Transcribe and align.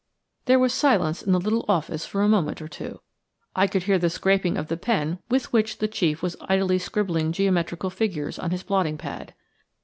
There 0.45 0.57
was 0.57 0.73
silence 0.73 1.21
in 1.21 1.31
the 1.31 1.39
little 1.39 1.63
office 1.69 2.07
for 2.07 2.23
a 2.23 2.27
moment 2.27 2.59
or 2.59 2.67
two. 2.67 3.01
I 3.55 3.67
could 3.67 3.83
hear 3.83 3.99
the 3.99 4.09
scraping 4.09 4.57
of 4.57 4.67
the 4.67 4.75
pen 4.75 5.19
with 5.29 5.53
which 5.53 5.77
the 5.77 5.87
chief 5.87 6.23
was 6.23 6.35
idly 6.41 6.79
scribbling 6.79 7.31
geometrical 7.31 7.91
figures 7.91 8.39
on 8.39 8.49
his 8.49 8.63
blotting 8.63 8.97
pad. 8.97 9.35